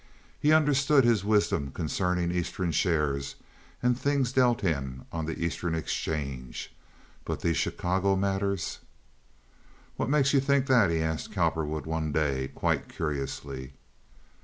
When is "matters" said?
8.15-8.79